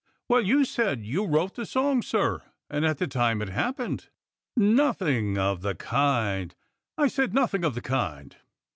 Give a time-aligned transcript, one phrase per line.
[0.27, 4.09] "Well, you said you wrote the song, sir, and at the time it happened."
[4.57, 6.55] "Nothing of the kind—
[6.97, 8.35] I said nothing of the kind.